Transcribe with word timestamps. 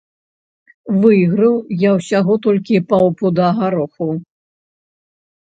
Выйграў 1.01 1.55
я 1.83 1.91
ўсяго 1.97 2.33
толькі 2.47 2.81
паўпуда 2.95 3.45
гароху. 3.59 4.11